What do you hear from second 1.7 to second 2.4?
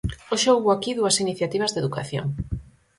de educación.